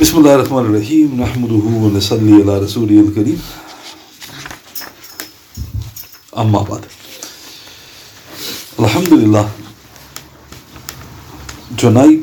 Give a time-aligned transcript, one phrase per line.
[0.00, 3.40] بسم الله الرحمن الرحيم نحمده ونصلي على رسوله الكريم
[6.38, 6.84] أما بعد
[8.78, 9.48] Alhamdulillah
[11.76, 12.20] Tonight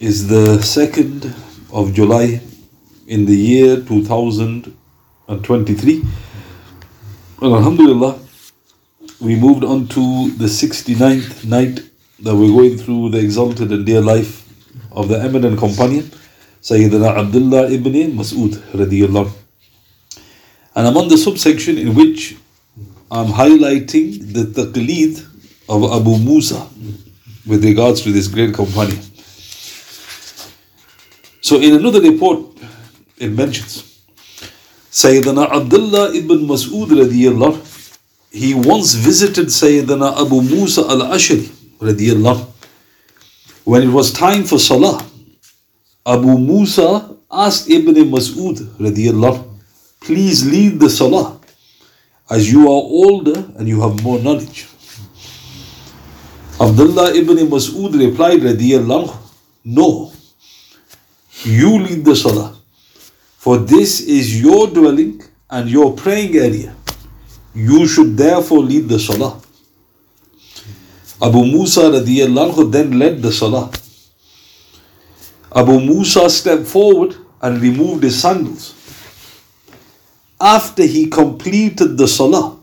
[0.00, 1.32] is the 2nd
[1.72, 2.40] of July
[3.06, 6.02] in the year 2023
[7.42, 8.18] and Alhamdulillah
[9.20, 11.80] we moved on to the 69th night
[12.20, 14.44] that we're going through the exalted and dear life
[14.92, 16.10] of the eminent companion
[16.63, 19.29] Sayyidina Abdullah ibn Mas'ud radiyallahu.
[20.75, 22.37] And I'm on the subsection in which
[23.11, 25.19] I'm highlighting the taqleed
[25.67, 26.65] of Abu Musa
[27.45, 28.99] with regards to this great companion.
[31.41, 32.39] So in another report,
[33.19, 33.83] it mentions
[34.89, 37.59] Sayyidina Abdullah ibn Mas'ud radiyallahu
[38.31, 42.47] he once visited Sayyidina Abu Musa al-Ashari radiyallahu
[43.65, 45.05] when it was time for Salah.
[46.05, 49.59] Abu Musa asked Ibn Mas'ud radiyallahu anhu,
[50.01, 51.39] please lead the Salah
[52.29, 54.67] as you are older and you have more knowledge.
[56.59, 59.17] Abdullah ibn Mas'ud replied radiyallahu anhu,
[59.63, 60.11] no,
[61.45, 62.53] you lead the Salah
[63.37, 66.75] for this is your dwelling and your praying area.
[67.55, 69.39] You should therefore lead the Salah.
[71.21, 73.71] Abu Musa radiyallahu anhu then led the Salah.
[75.55, 78.73] Abu Musa stepped forward and removed his sandals.
[80.41, 82.57] After he completed the Salah,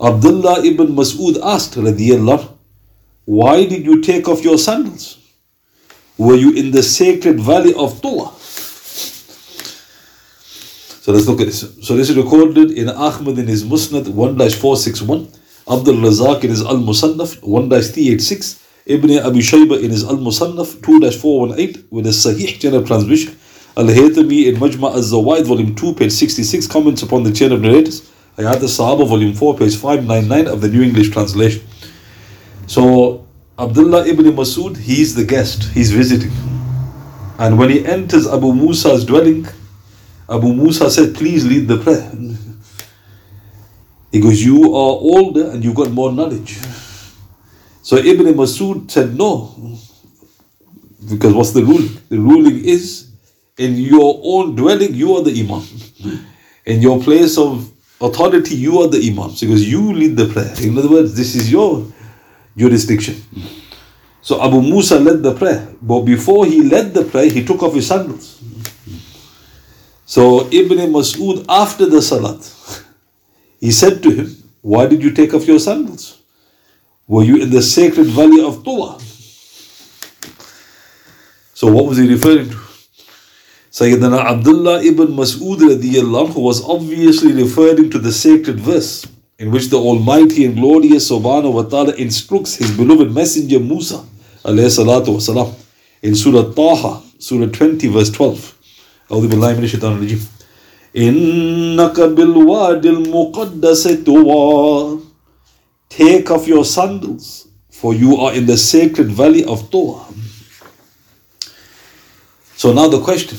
[0.00, 2.52] Abdullah ibn Mas'ud asked radiyallahu anhu,
[3.24, 5.18] why did you take off your sandals?
[6.18, 8.32] Were you in the sacred valley of Tuwa?
[11.02, 11.60] So let's look at this.
[11.82, 15.28] So this is recorded in Ahmad in his Musnad 1-461,
[15.70, 21.86] Abdul Razak in his Al Musannaf 1-386, Ibn Abi Shayba in his Al Musannaf 2-418
[21.90, 23.36] with a Sahih chain of transmission.
[23.76, 27.60] Al Haythami in Majma al Zawaid, volume 2, page 66, comments upon the chain of
[27.60, 28.02] narrators.
[28.38, 31.66] Hayat al Sahaba, volume 4, page 599 of the New English translation.
[32.68, 33.26] So
[33.58, 36.30] Abdullah ibn Masud, he's the guest, he's visiting.
[37.38, 39.48] And when he enters Abu Musa's dwelling,
[40.28, 42.12] Abu Musa said, Please lead the prayer.
[44.12, 46.56] He goes, You are older and you've got more knowledge.
[47.86, 49.54] So Ibn Masud said, No.
[51.08, 51.96] Because what's the ruling?
[52.08, 53.12] The ruling is
[53.58, 55.62] in your own dwelling, you are the Imam.
[56.66, 57.70] In your place of
[58.00, 59.30] authority, you are the Imam.
[59.30, 60.52] He You lead the prayer.
[60.60, 61.86] In other words, this is your
[62.56, 63.22] jurisdiction.
[64.20, 65.68] So Abu Musa led the prayer.
[65.80, 68.42] But before he led the prayer, he took off his sandals.
[70.06, 72.52] So Ibn Mas'ud, after the Salat,
[73.60, 76.15] he said to him, Why did you take off your sandals?
[77.07, 79.01] Were you in the sacred valley of Tuwa?
[81.53, 82.57] So what was he referring to?
[83.71, 89.07] Sayyidina Abdullah ibn Mas'ud radiyallahu anhu was obviously referring to the sacred verse
[89.39, 94.03] in which the Almighty and Glorious Subhanahu wa ta'ala instructs His beloved Messenger Musa
[94.43, 95.53] alayhi salatu wasalam
[96.01, 98.55] in Surah Taha, Surah 20, verse 12.
[99.11, 100.21] أعوذ بالله من الشيطان الرجيم
[100.97, 104.99] إنك بالواد المقدس طوى
[105.88, 110.04] Take off your sandals, for you are in the sacred valley of Tuwa.
[112.56, 113.38] So now the question,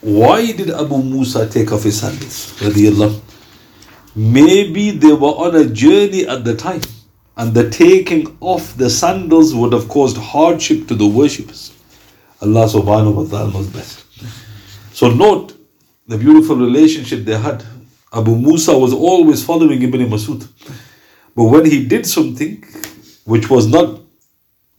[0.00, 2.54] why did Abu Musa take off his sandals?
[4.14, 6.82] Maybe they were on a journey at the time,
[7.36, 11.72] and the taking off the sandals would have caused hardship to the worshippers.
[12.40, 14.04] Allah subhanahu wa ta'ala knows best.
[14.94, 15.54] So note
[16.06, 17.64] the beautiful relationship they had.
[18.12, 20.46] Abu Musa was always following Ibn Masud.
[21.36, 22.64] But when he did something
[23.24, 24.00] which was not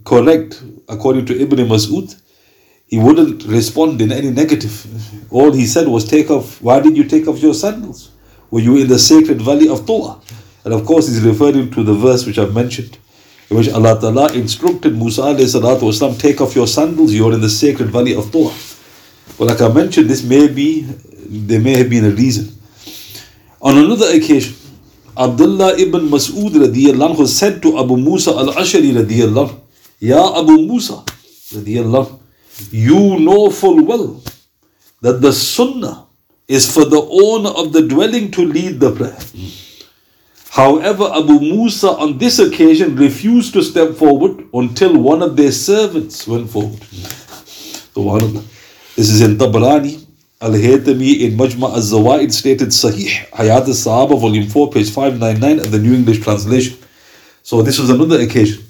[0.03, 2.19] correct, according to Ibn Mas'ud,
[2.88, 4.85] he wouldn't respond in any negative.
[5.29, 8.12] All he said was, Take off, why did you take off your sandals?
[8.50, 10.22] Were you in the sacred valley of Tuwa?"
[10.63, 12.97] And of course, he's referring to the verse which I've mentioned,
[13.50, 17.89] in which Allah Ta'ala instructed Musa والسلام, Take off your sandals, you're in the sacred
[17.89, 18.53] valley of Tuwa."
[19.38, 22.51] Well, like I mentioned, this may be, there may have been a reason.
[23.62, 24.56] On another occasion,
[25.18, 29.60] Abdullah ibn Mas'ud radiyallahu anhu said to Abu Musa al-Ashari radiyallahu anhu,
[30.00, 31.04] Ya Abu Musa
[31.54, 32.19] radiyallahu anhu,
[32.72, 34.22] you know full well
[35.02, 36.06] that the sunnah
[36.48, 39.18] is for the owner of the dwelling to lead the prayer.
[40.50, 46.25] However, Abu Musa on this occasion refused to step forward until one of their servants
[46.25, 46.80] went forward.
[48.96, 50.06] This is in Tabarani,
[50.39, 55.60] Al Haytami in Majma al Zawaid stated Sahih, Hayat al Sahaba, volume 4, page 599
[55.60, 56.78] of the New English translation.
[57.42, 58.63] So this was another occasion.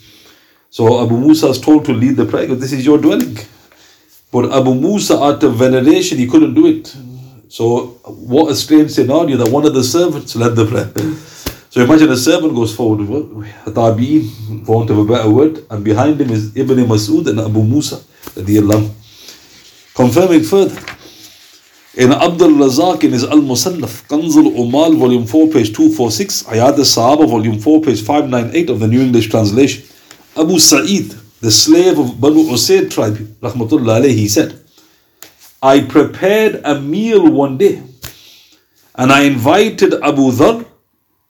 [0.70, 2.48] So Abu Musa is told to lead the prayer.
[2.48, 3.38] This is your dwelling.
[4.32, 6.96] But Abu Musa, out of veneration, he couldn't do it.
[7.50, 10.92] So, what a strange scenario that one of the servants led the prayer.
[11.70, 13.08] So, imagine a servant goes forward,
[13.66, 17.40] a tabi'in, for want of a better word, and behind him is Ibn Mas'ud and
[17.40, 18.02] Abu Musa,
[19.96, 20.97] confirming further.
[21.98, 26.86] In Abdul Razak in his Al Musannaf, Kanzul Umal, volume 4, page 246, Hayat al
[26.86, 29.84] Sahaba, volume 4, page 598 of the New English Translation,
[30.38, 34.60] Abu Sa'id, the slave of Banu Usaid tribe, Rahmatullah alayhi, he said,
[35.64, 37.82] I prepared a meal one day
[38.94, 40.68] and I invited Abu Dhar,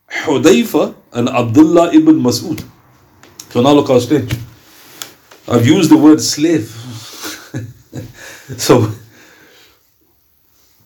[0.09, 2.61] Hudayfa, and Abdullah ibn Mas'ud.
[3.51, 4.33] So now look how strange.
[5.47, 6.67] I've used the word slave.
[8.57, 8.91] so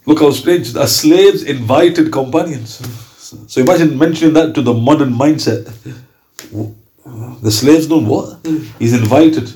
[0.05, 0.75] look how strange.
[0.75, 2.81] A slaves invited companions.
[3.47, 5.71] So imagine mentioning that to the modern mindset.
[7.41, 8.45] The slaves don't what?
[8.79, 9.49] He's invited.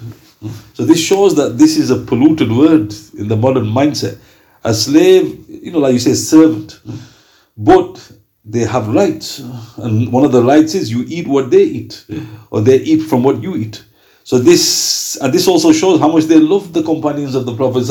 [0.73, 4.17] So this shows that this is a polluted word in the modern mindset.
[4.63, 6.79] A slave, you know, like you say, servant.
[7.57, 8.11] But
[8.43, 9.39] they have rights.
[9.77, 12.05] And one of the rights is you eat what they eat,
[12.51, 13.83] or they eat from what you eat.
[14.23, 17.85] So this and this also shows how much they loved the companions of the Prophet.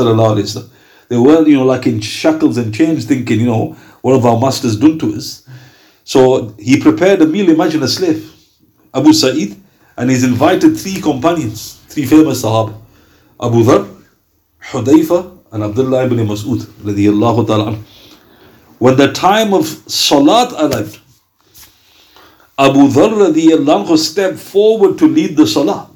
[1.09, 4.39] They were, you know, like in shackles and chains, thinking, you know, what have our
[4.39, 5.47] masters done to us?
[6.05, 8.31] So he prepared a meal, imagine a slave,
[8.93, 9.57] Abu Sa'id,
[9.97, 12.75] and he's invited three companions, three famous Sahaba,
[13.41, 14.03] Abu Dhar,
[14.71, 17.79] Hudayfa, and Abdullah ibn Mas'ud,
[18.79, 21.01] When the time of Salat arrived,
[22.59, 25.91] Abu Dhar stepped forward to lead the Salah.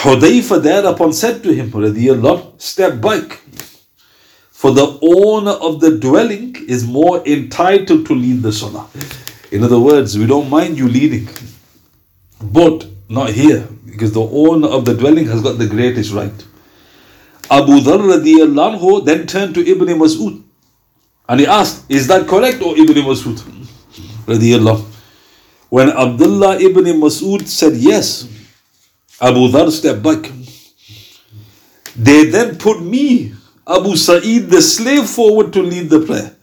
[0.00, 3.40] Hudayfa thereupon said to him, radiallahu, step back.
[4.50, 8.88] For the owner of the dwelling is more entitled to lead the Salah.
[9.50, 11.28] In other words, we don't mind you leading,
[12.40, 16.46] but not here, because the owner of the dwelling has got the greatest right.
[17.50, 20.42] Abu Dhar radiallahu then turned to Ibn Mas'ud
[21.28, 23.38] and he asked, Is that correct, or Ibn Mas'ud?
[24.26, 24.84] Radiallahu.
[25.70, 28.28] When Abdullah ibn Mas'ud said yes,
[29.22, 30.30] Abu Dhar stepped back.
[31.94, 33.32] They then put me,
[33.66, 36.34] Abu Sa'id, the slave, forward to lead the prayer.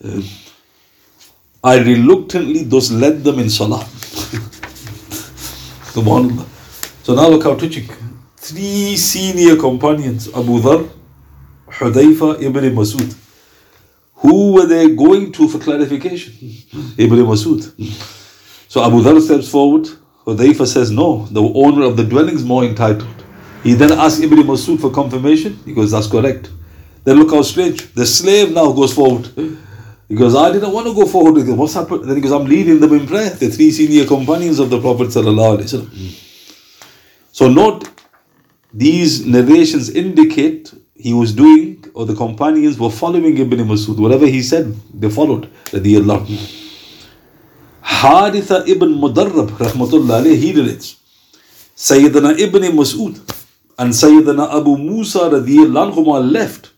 [1.62, 3.86] I reluctantly thus led them in Salah.
[7.04, 7.90] So now look how touching.
[8.38, 10.90] Three senior companions, Abu Dhar,
[11.68, 13.16] Hudayfa, Ibn Masud.
[14.16, 16.34] Who were they going to for clarification?
[16.98, 17.64] Ibn Masud.
[18.70, 19.90] So Abu Dhar steps forward.
[20.36, 23.16] Hudayfa says, No, the owner of the dwelling is more entitled.
[23.64, 25.60] He then asks Ibn Masud for confirmation.
[25.66, 26.50] He goes, That's correct.
[27.04, 27.94] Then look how strange.
[27.94, 29.30] The slave now goes forward.
[30.08, 31.52] He goes, I didn't want to go forward it.
[31.54, 32.06] What's happened?
[32.06, 33.30] Then he goes, I'm leading them in prayer.
[33.30, 35.12] The three senior companions of the Prophet.
[37.31, 37.90] So note,
[38.74, 43.98] these narrations indicate he was doing, or the companions were following Ibn Masud.
[44.00, 45.50] Whatever he said, they followed.
[45.74, 46.26] Allah.
[48.00, 50.96] Haritha ibn Mudarrab, rahmatullah alayhi, he relates.
[51.75, 53.18] Sayyidina ibn Masud
[53.78, 56.69] and Sayyidina Abu Musa radiallahu anhu left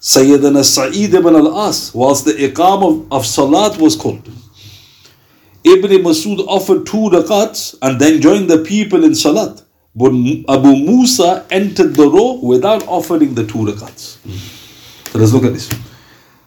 [0.00, 4.28] Sayyidina Sa'id ibn al-As, whilst the iqam of, of Salat was called,
[5.64, 9.62] Ibn Masud offered two rakats and then joined the people in Salat.
[9.94, 10.08] But
[10.48, 14.18] Abu Musa entered the row without offering the two rakats.
[15.10, 15.70] So let's look at this.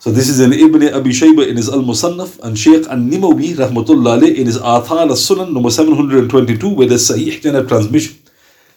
[0.06, 4.46] So this is in Ibn Abi Shayba in his Al-Musannaf and Shaykh An-Nimawi rahmatullah in
[4.46, 8.16] his Athar al-Sunan number 722 with the Sahih Jannah transmission.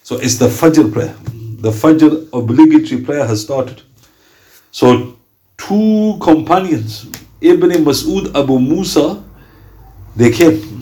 [0.03, 1.15] So it's the Fajr prayer.
[1.61, 3.83] The Fajr obligatory prayer has started.
[4.71, 5.19] So,
[5.59, 7.05] two companions,
[7.43, 9.23] Ibn Mas'ud, Abu Musa,
[10.17, 10.81] they came.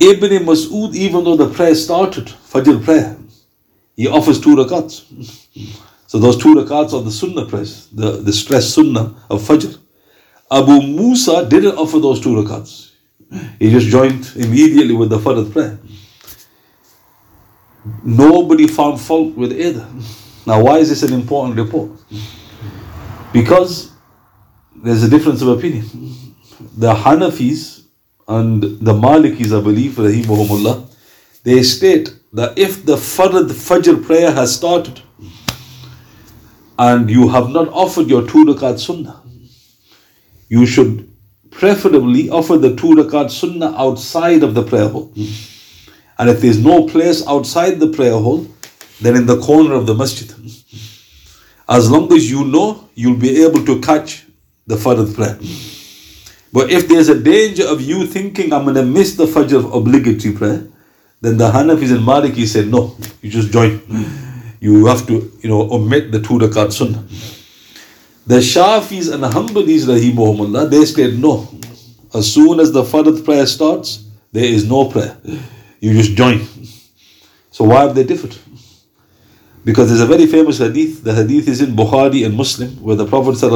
[0.00, 3.18] Ibn Mas'ud, even though the prayer started, Fajr prayer,
[3.96, 5.04] he offers two rakats.
[6.08, 9.78] So those two rakats are the sunnah prayers, the, the stress sunnah of Fajr.
[10.50, 12.92] Abu Musa didn't offer those two rakats.
[13.58, 15.78] He just joined immediately with the Fajr prayer.
[18.02, 19.86] Nobody found fault with either.
[20.46, 21.90] Now, why is this an important report?
[23.34, 23.92] Because
[24.76, 25.84] there's a difference of opinion.
[26.74, 27.84] The Hanafis
[28.26, 30.90] and the Malikis, I believe, rahimahumullah,
[31.44, 35.02] they state that if the Fard Fajr prayer has started
[36.78, 39.22] and you have not offered your two rakat sunnah,
[40.48, 41.10] you should
[41.50, 45.12] preferably offer the two rakat sunnah outside of the prayer hall.
[46.18, 48.46] And if there's no place outside the prayer hall,
[49.00, 50.32] then in the corner of the masjid.
[51.68, 54.24] As long as you know, you'll be able to catch
[54.66, 55.38] the Fajr prayer.
[56.52, 60.34] But if there's a danger of you thinking I'm going to miss the Fajr obligatory
[60.34, 60.66] prayer,
[61.20, 63.80] then the Hanafis and Maliki said no, you just join.
[64.60, 67.04] You have to, you know, omit the two rakat sunnah.
[68.26, 71.48] The Shafis and Hanbalis, rahimahumullah, they said no.
[72.14, 75.16] As soon as the Fard prayer starts, there is no prayer.
[75.80, 76.46] You just join.
[77.50, 78.36] So why have they differed?
[79.64, 83.06] Because there's a very famous hadith, the hadith is in Bukhari and Muslim, where the
[83.06, 83.50] Prophet said,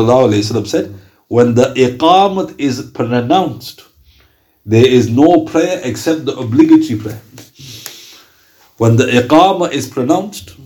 [1.29, 3.85] when the iqamat is pronounced,
[4.67, 7.21] there is no prayer except the obligatory prayer.
[8.77, 10.57] When the iqamah is pronounced,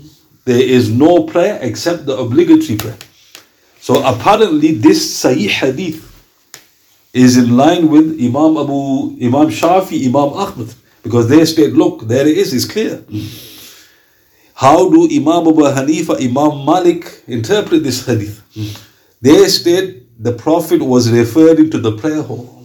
[0.47, 2.97] there is no prayer except the obligatory prayer.
[3.81, 6.03] So apparently this Sahih Hadith
[7.13, 10.73] is in line with Imam Abu Imam Shafi, Imam Ahmad,
[11.03, 13.05] because they state, look, there it is, it's clear.
[14.55, 18.41] How do Imam Abu Hanifa, Imam Malik interpret this hadith?
[19.21, 22.56] They state the Prophet was referring to the prayer hall.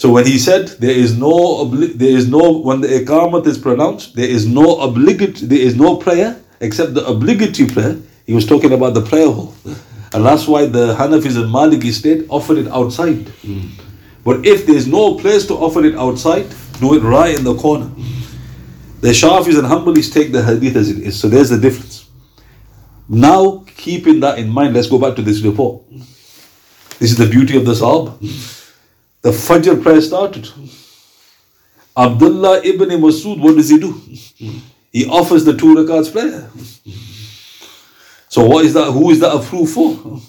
[0.00, 4.16] So when he said there is no there is no when the iqamat is pronounced,
[4.16, 7.96] there is no obligatory there is no prayer except the obligatory prayer.
[8.26, 9.54] He was talking about the prayer hall.
[10.14, 13.26] And that's why the Hanafis and Maliki state offer it outside.
[13.44, 13.68] Mm.
[14.24, 16.46] But if there's no place to offer it outside,
[16.80, 17.90] do it right in the corner.
[19.02, 21.20] The Shafis and Hanbalis take the hadith as it is.
[21.20, 22.08] So there's the difference.
[23.06, 25.82] Now, keeping that in mind, let's go back to this report.
[26.98, 28.56] This is the beauty of the Sahaba.
[29.22, 30.48] The Fajr prayer started.
[31.96, 33.92] Abdullah ibn Masud, what does he do?
[34.92, 36.50] He offers the two rakats prayer.
[38.28, 38.90] So what is that?
[38.92, 40.20] Who is that a proof for?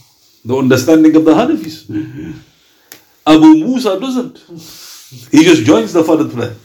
[0.43, 1.87] The understanding of the Hanafis.
[3.25, 4.37] Abu Musa doesn't.
[5.31, 6.55] He just joins the Fard prayer.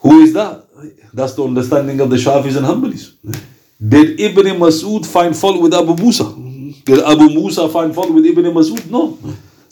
[0.00, 0.64] Who is that?
[1.14, 3.12] That's the understanding of the Shafis and Hanbalis.
[3.80, 6.24] Did Ibn Masud find fault with Abu Musa?
[6.84, 8.90] Did Abu Musa find fault with Ibn Masud?
[8.90, 9.18] No.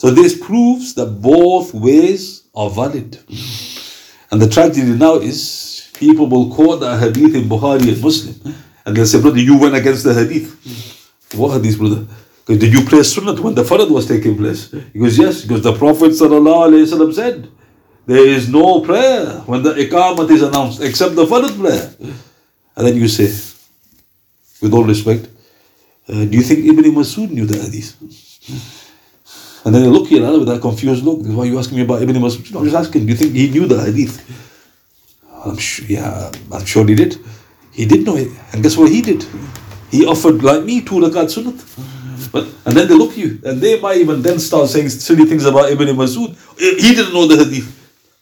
[0.04, 3.18] So this proves that both ways are valid.
[4.30, 8.94] And the tragedy now is people will quote the hadith in Bukhari and Muslim and
[8.94, 10.50] they'll say, brother, you went against the hadith.
[11.34, 12.06] What hadith, brother?
[12.44, 14.70] Because did you pray sunnah when the farad was taking place?
[14.92, 17.48] He goes, yes, because the Prophet said,
[18.04, 21.94] there is no prayer when the iqamat is announced except the farad prayer.
[22.76, 23.32] And then you say,
[24.60, 25.28] with all respect,
[26.10, 28.83] uh, do you think Ibn Masud knew the hadith?
[29.64, 31.20] And then they look at you with that confused look.
[31.22, 32.52] Why are you asking me about Ibn Masud?
[32.52, 34.20] No, I'm just asking, do you think he knew the hadith?
[35.44, 37.18] I'm sure, yeah, I'm sure he did.
[37.72, 38.28] He did know it.
[38.52, 39.24] And guess what he did?
[39.90, 41.58] He offered, like me, two rakat sunnat.
[42.30, 45.24] But, and then they look at you, and they might even then start saying silly
[45.24, 46.36] things about Ibn Masud.
[46.58, 47.68] He didn't know the hadith.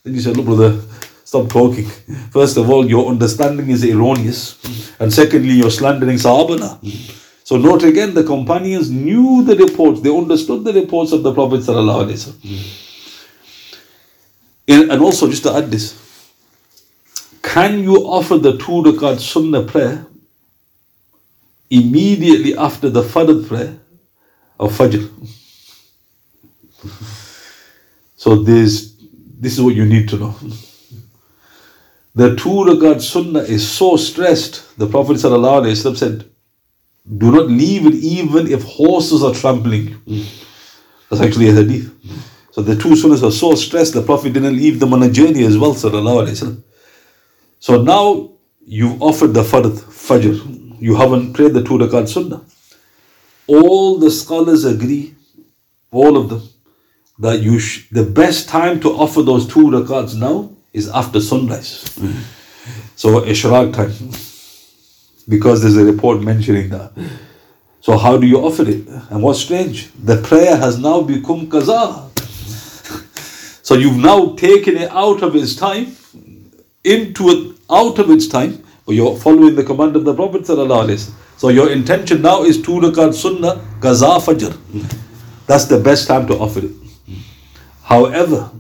[0.05, 0.81] Then you said, look, brother,
[1.25, 1.87] stop talking.
[2.31, 4.59] First of all, your understanding is erroneous.
[5.01, 6.79] And secondly, you're slandering Sahabana.
[7.53, 11.69] So note again, the companions knew the reports, they understood the reports of the Prophet.
[14.67, 16.33] And also, just to add this,
[17.43, 20.07] can you offer the two rakat sunnah prayer
[21.69, 23.77] immediately after the fard prayer
[24.59, 25.11] of Fajr?
[28.17, 28.95] So this,
[29.39, 30.35] this is what you need to know.
[32.15, 34.79] The two rakat sunnah is so stressed.
[34.79, 36.32] The Prophet said,
[37.07, 39.97] do not leave it even if horses are trampling.
[41.11, 41.91] That's actually a hadith.
[42.53, 45.45] So the two sunnahs are so stressed, the Prophet didn't leave them on a journey
[45.45, 45.75] as well.
[45.75, 46.63] Sallallahu.
[47.59, 48.31] So now
[48.65, 50.81] you've offered the fard, fajr.
[50.81, 52.43] You haven't prayed the two rakat sunnah.
[53.47, 55.15] All the scholars agree,
[55.91, 56.43] all of them,
[57.19, 61.85] that you sh- the best time to offer those two rakats now is after sunrise.
[62.97, 63.93] So ishraq time.
[65.29, 66.93] Because there's a report mentioning that.
[67.81, 68.87] So how do you offer it?
[69.11, 69.91] And what's strange?
[69.95, 72.09] The prayer has now become qaza.
[73.63, 75.97] so you've now taken it out of its time
[76.85, 80.47] into it out of its time, but you're following the command of the Prophet.
[81.37, 84.57] So your intention now is two rakat sunnah, qaza fajr.
[85.47, 86.73] That's the best time to offer it.
[87.83, 88.51] However,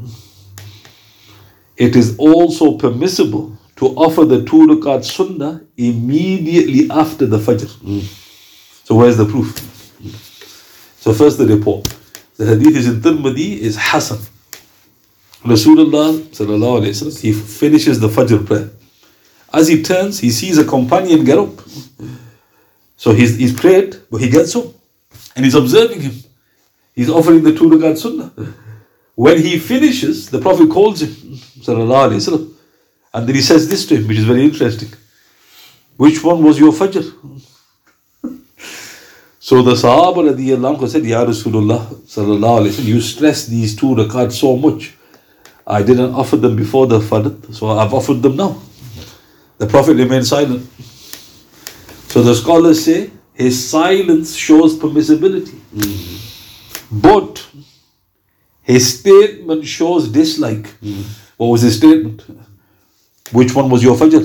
[1.76, 7.68] it is also permissible to offer the two rakat sunnah immediately after the fajr.
[7.82, 8.06] Hmm.
[8.84, 9.58] So where's the proof?
[9.98, 10.10] Hmm.
[11.00, 11.92] So first the report.
[12.36, 14.20] The hadith is in Tirmidhi is Hasan.
[15.42, 18.70] Rasulullah sallallahu alayhi wasallam, he finishes the Fajr prayer.
[19.52, 21.50] As he turns, he sees a companion get up.
[22.96, 24.66] So he's, he's prayed, but he gets up
[25.34, 26.14] and he's observing him.
[26.94, 28.32] He's offering the two rakat sunnah.
[29.16, 32.51] When he finishes, the Prophet calls him, sallallahu alayhi wasallam,
[33.14, 34.92] and then he says this to him, which is very interesting.
[35.96, 37.12] Which one was your Fajr?
[39.44, 44.56] So the Sahaba radiallahu said, Ya Rasulullah sallallahu alayhi you stress these two rakats so
[44.56, 44.94] much.
[45.66, 48.62] I didn't offer them before the Fard, so I've offered them now.
[49.58, 50.64] The Prophet remained silent.
[52.06, 55.58] So the scholars say his silence shows permissibility.
[56.92, 57.44] But
[58.62, 60.68] his statement shows dislike.
[60.80, 61.02] Hmm.
[61.36, 62.22] What was his statement?
[63.32, 64.22] Which one was your fajr?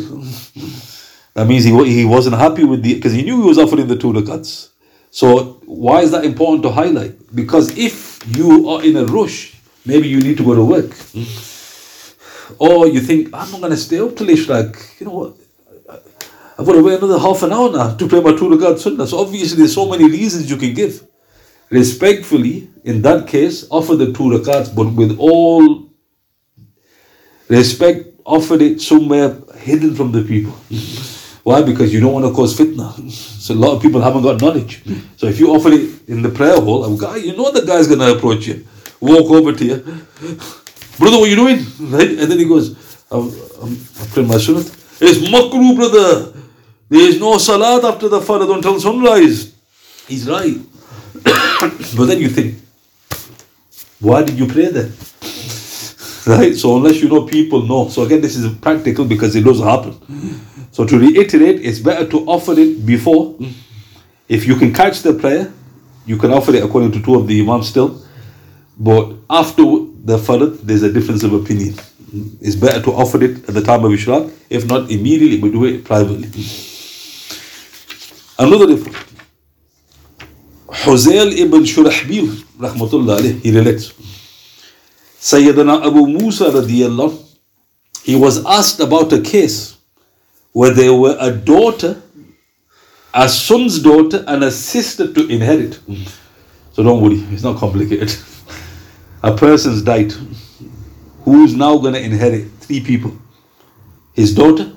[1.34, 3.98] That means he, he wasn't happy with the, because he knew he was offering the
[3.98, 4.70] two rakats.
[5.12, 7.36] So why is that important to highlight?
[7.36, 10.92] Because if you are in a rush, maybe you need to go to work.
[12.60, 15.00] Or you think, I'm not going to stay up till Ishraq.
[15.00, 15.36] You know what?
[16.60, 19.06] I've got to wait another half an hour now to pray my two rakat sunnah.
[19.06, 21.06] So obviously there's so many reasons you can give.
[21.70, 25.90] Respectfully, in that case, offer the two rakats, but with all
[27.48, 30.52] respect, offer it somewhere hidden from the people.
[31.44, 31.62] Why?
[31.62, 33.10] Because you don't want to cause fitna.
[33.10, 34.84] So a lot of people haven't got knowledge.
[35.16, 37.88] So if you offer it in the prayer hall, a guy, you know the guy's
[37.88, 38.68] gonna approach you,
[39.00, 39.78] walk over to you,
[41.00, 41.66] brother, what are you doing?
[41.80, 42.10] Right?
[42.10, 42.76] And then he goes,
[43.10, 43.32] I'm,
[43.62, 43.78] I'm
[44.12, 44.60] praying my sunnah.
[45.00, 46.34] It's makruh, brother.
[46.90, 49.56] There is no salat after the farad until sunrise.
[50.08, 50.58] He's right.
[51.24, 52.56] but then you think,
[54.00, 54.92] why did you pray then?
[56.28, 56.56] Right?
[56.56, 57.88] So unless you know people know.
[57.88, 59.94] So again, this is practical because it doesn't happen.
[60.72, 63.36] So to reiterate, it's better to offer it before.
[64.28, 65.52] If you can catch the prayer,
[66.06, 68.02] you can offer it according to two of the imams still.
[68.78, 71.76] But after the farad, there's a difference of opinion.
[72.42, 74.32] It's better to offer it at the time of Ishraq.
[74.50, 76.30] If not immediately, but do it privately.
[78.38, 78.98] Another difference.
[80.68, 82.28] Huzail ibn Shurahbil,
[82.60, 83.94] rahmatullah he relates.
[85.20, 87.24] Sayyidina Abu Musa radiallahu,
[88.04, 89.78] he was asked about a case
[90.54, 92.02] where there were a daughter,
[93.14, 95.80] a son's daughter, and a sister to inherit.
[96.74, 98.16] So don't worry, it's not complicated.
[99.24, 100.14] A person's died.
[101.24, 102.50] Who is now going to inherit?
[102.62, 103.12] Three people.
[104.14, 104.72] His daughter,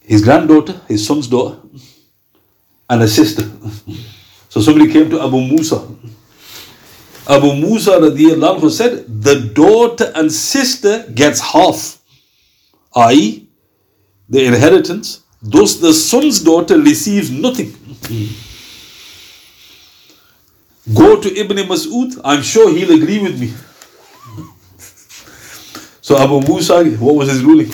[0.00, 1.58] his granddaughter, his son's daughter,
[2.88, 3.48] and a sister.
[4.48, 5.86] So somebody came to Abu Musa.
[7.30, 12.00] Abu Musa radiallahu said, the daughter and sister gets half,
[12.96, 13.46] i.e.,
[14.28, 15.22] the inheritance.
[15.40, 17.72] Thus, the son's daughter receives nothing.
[20.92, 23.52] Go to Ibn Mas'ud, I'm sure he'll agree with me.
[26.00, 27.72] So Abu Musa, what was his ruling?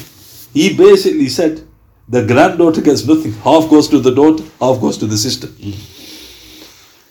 [0.52, 1.66] He basically said
[2.08, 3.32] the granddaughter gets nothing.
[3.32, 5.48] Half goes to the daughter, half goes to the sister.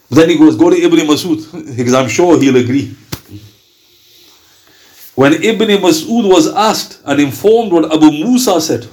[0.10, 2.96] Then he goes, go to Ibn Mas'ud, because I'm sure he'll agree.
[5.16, 8.88] When Ibn Mas'ud was asked and informed what Abu Musa said,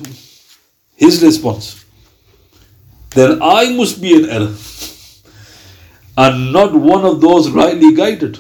[0.96, 1.84] his response,
[3.10, 4.54] then I must be in error
[6.16, 8.38] and not one of those rightly guided.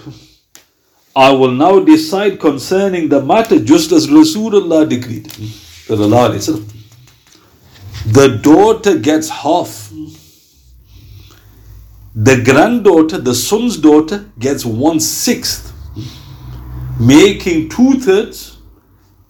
[1.14, 5.26] I will now decide concerning the matter just as Rasulullah decreed.
[8.06, 9.92] The daughter gets half.
[12.14, 15.72] The granddaughter, the son's daughter, gets one sixth,
[17.00, 18.58] making two thirds,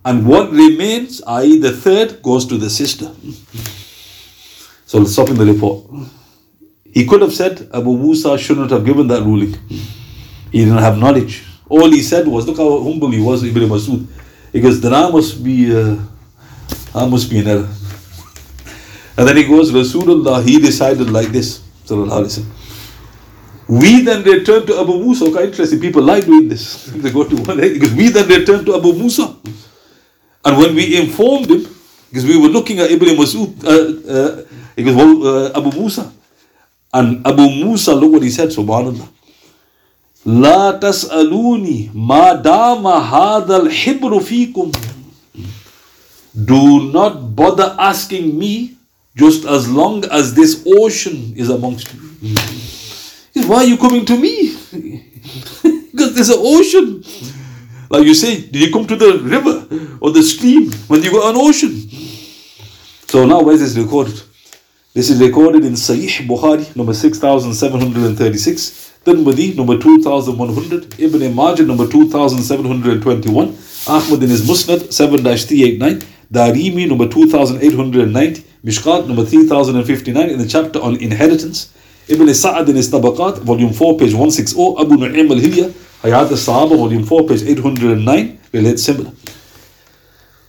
[0.04, 3.12] and what remains, i.e., the third, goes to the sister.
[4.84, 5.84] So let's stop in the report.
[6.92, 9.54] He could have said Abu Musa shouldn't have given that ruling.
[10.50, 11.44] He didn't have knowledge.
[11.68, 14.06] All he said was, look how humble he was, Ibn Masud.
[14.52, 15.96] He goes, then I must be, uh,
[16.94, 17.68] I must be in error.
[19.16, 21.60] And then he goes, Rasulullah, he decided like this.
[21.86, 22.62] Sallallahu Alaihi Wasallam.
[23.71, 25.25] We then return to Abu Musa.
[25.25, 25.79] Okay, interesting.
[25.79, 26.86] People like doing this.
[26.86, 29.36] they go to one because we then return to Abu Musa.
[30.45, 31.67] And when we informed him,
[32.10, 34.45] because we were looking at Ibn Masud, uh, uh,
[34.77, 36.12] he goes, well, uh, Abu Musa.
[36.93, 39.10] And Abu Musa, look what he said, subhanAllah.
[40.27, 44.71] لا تسألوني ما دام هذا الحبر فيكم
[46.45, 48.75] Do not bother asking me
[49.15, 51.99] just as long as this ocean is amongst you.
[53.46, 54.57] Why are you coming to me?
[55.92, 57.05] because there's an ocean.
[57.90, 59.66] Like you say, did you come to the river
[60.00, 61.88] or the stream when you got an ocean?
[63.09, 64.20] So now where is this recorded?
[64.94, 73.57] This is recorded in Sahih Bukhari, number 6736, Tirmidhi, number 2100, Ibn Majah, number 2721,
[73.87, 80.96] Ahmad in his Musnad, 7-389, Darimi, number 2890, Mishkat, number 3059, in the chapter on
[80.96, 81.72] inheritance,
[82.08, 85.70] Ibn Sa'ad in his Tabaqat, volume 4, page 160, Abu Nu'aym al-Hilya,
[86.02, 89.12] Hayat al-Sahaba, volume 4, page 809, relates similar.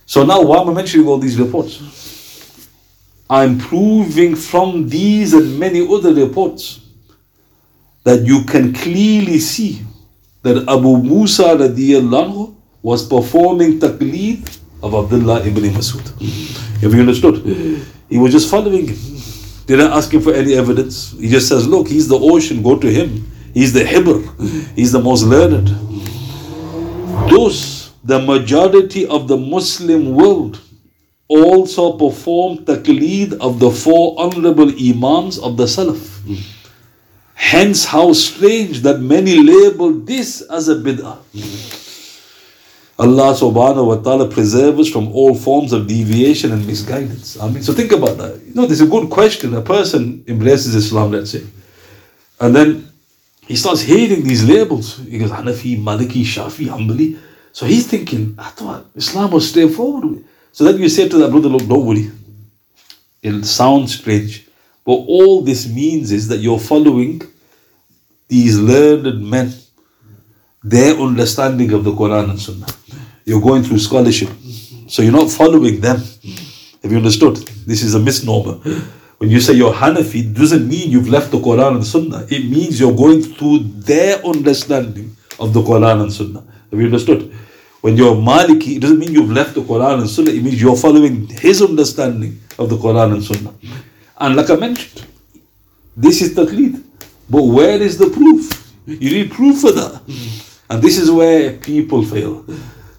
[0.06, 1.80] So now why am I mentioning all these reports?
[3.30, 6.80] I'm proving from these and many other reports
[8.04, 9.80] that you can clearly see
[10.42, 14.44] that Abu Musa radiallahu was performing taqleed
[14.82, 16.04] of Abdullah ibn Masud.
[16.82, 17.40] Have you understood?
[18.10, 18.98] He was just following him.
[19.66, 21.12] Didn't ask him for any evidence.
[21.12, 23.30] He just says, Look, he's the ocean, go to him.
[23.54, 24.18] He's the Hibr,
[24.74, 25.68] he's the most learned.
[27.30, 30.60] Thus, the majority of the Muslim world
[31.28, 36.20] also performed taqleed of the four honorable Imams of the Salaf.
[37.34, 41.18] Hence, how strange that many label this as a bid'ah.
[42.96, 47.36] Allah subhanahu wa ta'ala preserve us from all forms of deviation and misguidance.
[47.40, 48.40] I mean, so think about that.
[48.46, 49.54] You know, this is a good question.
[49.54, 51.42] A person embraces Islam, let's say,
[52.40, 52.88] and then
[53.46, 54.98] he starts hating these labels.
[54.98, 57.18] He goes, Hanafi, Maliki, Shafi, Hanbali.
[57.52, 60.24] So he's thinking, I thought Islam was straightforward.
[60.52, 62.10] So then you say to that brother, look, don't worry.
[63.22, 64.46] It sounds strange.
[64.84, 67.22] But all this means is that you're following
[68.28, 69.52] these learned men,
[70.62, 72.66] their understanding of the Quran and Sunnah.
[73.24, 74.28] You're going through scholarship.
[74.88, 75.98] So you're not following them.
[76.82, 77.36] Have you understood?
[77.66, 78.58] This is a misnomer.
[79.18, 82.26] When you say you're Hanafi, it doesn't mean you've left the Quran and Sunnah.
[82.28, 86.44] It means you're going through their understanding of the Quran and Sunnah.
[86.70, 87.32] Have you understood?
[87.80, 90.30] When you're Maliki, it doesn't mean you've left the Quran and Sunnah.
[90.30, 93.54] It means you're following his understanding of the Quran and Sunnah.
[94.18, 95.06] And like I mentioned,
[95.96, 96.82] this is taqleed.
[97.30, 98.74] But where is the proof?
[98.86, 100.02] You need proof for that.
[100.68, 102.44] And this is where people fail.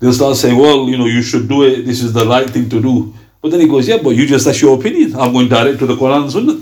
[0.06, 1.82] They'll start saying, well, you know, you should do it.
[1.84, 3.12] This is the right thing to do.
[3.42, 5.16] But then he goes, yeah, but you just, that's your opinion.
[5.16, 6.62] I'm going direct to the Quran and Sunnah.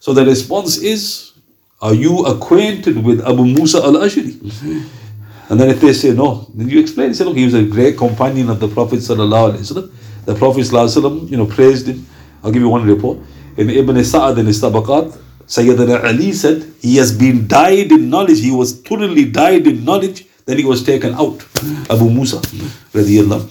[0.00, 1.30] So the response is,
[1.80, 4.42] are you acquainted with Abu Musa al-Ashri?
[5.48, 7.14] And then if they say no, then you explain.
[7.14, 10.24] Say, look, he was a great companion of the Prophet sallallahu alaihi wasallam.
[10.24, 12.04] The Prophet sallallahu alaihi wasallam, you know, praised him.
[12.42, 13.18] I'll give you one report.
[13.56, 18.40] In Ibn Sa'ad in his Tabaqat, Sayyidina Ali said, he has been dyed in knowledge.
[18.40, 20.26] He was thoroughly dyed in knowledge.
[20.46, 21.38] Then he was taken out.
[21.90, 22.36] Abu Musa,
[22.92, 23.44] radiallahu.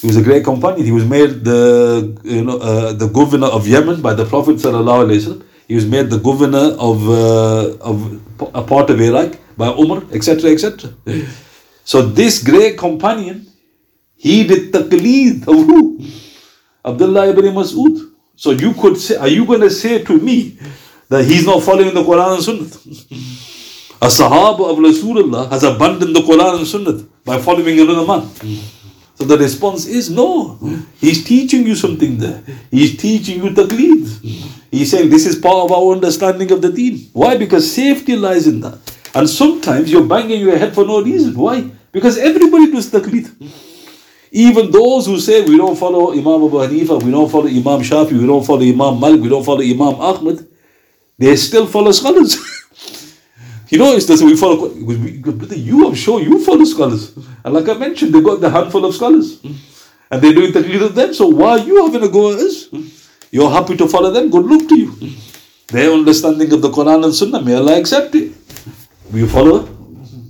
[0.00, 0.84] He was a great companion.
[0.84, 5.06] He was made the, you know, uh, the governor of Yemen by the Prophet sallallahu
[5.08, 5.42] alaihi wasallam.
[5.66, 8.20] He was made the governor of, uh, of
[8.54, 10.90] a part of Iraq by Umar, etc., etc.
[11.84, 13.46] So this great companion,
[14.16, 16.00] he did taqleed of who?
[16.84, 18.12] Abdullah ibn Mas'ud.
[18.36, 20.58] So you could say, are you going to say to me
[21.08, 22.68] that he's not following the Quran and Sunnah?
[24.04, 28.28] A Sahaba of Rasulullah has abandoned the Quran and Sunnah by following another man.
[29.14, 30.58] So the response is no.
[31.00, 32.42] He's teaching you something there.
[32.70, 34.04] He's teaching you taqleed.
[34.70, 37.08] He's saying this is part of our understanding of the deen.
[37.14, 37.38] Why?
[37.38, 38.78] Because safety lies in that.
[39.14, 41.34] And sometimes you're banging your head for no reason.
[41.34, 41.62] Why?
[41.90, 43.32] Because everybody does taqleed.
[44.30, 48.20] Even those who say we don't follow Imam Abu Hanifa, we don't follow Imam Shafi,
[48.20, 50.46] we don't follow Imam Malik, we don't follow Imam Ahmad,
[51.16, 52.36] they still follow scholars.
[53.74, 54.68] you know, it's we follow.
[54.68, 57.12] Brother, You, I'm sure you follow scholars.
[57.44, 59.42] And like I mentioned, they got the handful of scholars.
[59.42, 61.12] And they're doing taqleed of them.
[61.12, 62.68] So why are you having a go at us?
[63.32, 65.16] You're happy to follow them, good luck to you.
[65.68, 68.32] Their understanding of the Quran and Sunnah, may Allah accept it.
[69.12, 69.68] We follow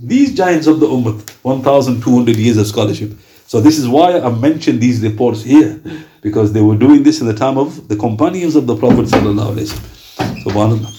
[0.01, 3.11] these giants of the Ummah, 1,200 years of scholarship.
[3.45, 5.79] So this is why I mentioned these reports here,
[6.21, 9.53] because they were doing this in the time of the companions of the Prophet sallallahu
[9.53, 10.43] alaihi wasallam.
[10.43, 10.91] Subhanallah.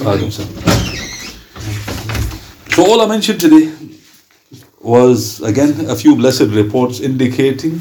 [0.00, 1.03] Alaikum salam.
[2.74, 3.72] So all I mentioned today
[4.80, 7.78] was again a few blessed reports indicating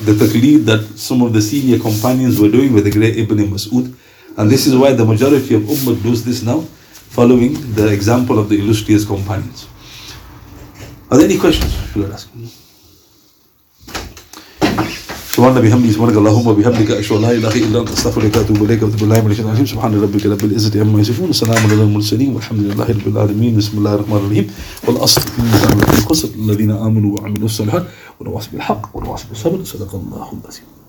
[0.00, 3.94] the taqleed that some of the senior companions were doing with the great Ibn Mas'ud.
[4.38, 6.62] And this is why the majority of Ummah does this now,
[7.12, 9.68] following the example of the illustrious companions.
[11.10, 11.74] Are there any questions?
[11.92, 12.30] Should I ask?
[15.34, 19.00] سبحان بحمده سبحانك اللهم وبحمدك أشهد أن لا إله إلا أنت أستغفرك وأتوب إليك واتوب
[19.00, 19.66] بالله من الشيطان الرجيم.
[19.66, 23.56] سبحان ربك رب العزة عما يصفون وسلام على المرسلين والحمد لله رب العالمين.
[23.58, 24.46] بسم الله الرحمن الرحيم.
[24.86, 25.20] والأصل
[25.98, 27.84] الخسر الذين آمنوا وعملوا الصالحات
[28.20, 29.58] ونواصل بالحق ونواصل بالصبر.
[29.64, 30.83] صدق الله العظيم.